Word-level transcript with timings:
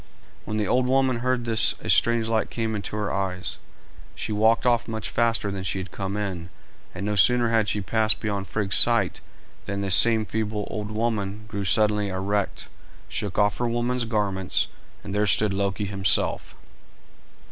When 0.45 0.57
the 0.57 0.67
old 0.67 0.87
woman 0.87 1.17
heard 1.17 1.45
this 1.45 1.75
a 1.79 1.87
strange 1.87 2.27
light 2.27 2.49
came 2.49 2.73
into 2.75 2.95
her 2.95 3.13
eyes; 3.13 3.59
she 4.15 4.31
walked 4.31 4.65
off 4.65 4.87
much 4.87 5.11
faster 5.11 5.51
than 5.51 5.63
she 5.63 5.77
had 5.77 5.91
come 5.91 6.17
in, 6.17 6.49
and 6.95 7.05
no 7.05 7.15
sooner 7.15 7.49
had 7.49 7.69
she 7.69 7.81
passed 7.81 8.19
beyond 8.19 8.47
Frigg's 8.47 8.77
sight 8.77 9.21
than 9.65 9.81
this 9.81 9.93
same 9.93 10.25
feeble 10.25 10.67
old 10.71 10.89
woman 10.89 11.45
grew 11.47 11.65
suddenly 11.65 12.07
erect, 12.07 12.67
shook 13.09 13.37
off 13.37 13.59
her 13.59 13.69
woman's 13.69 14.05
garments, 14.05 14.69
and 15.03 15.13
there 15.13 15.27
stood 15.27 15.53
Loki 15.53 15.85
himself. 15.85 16.55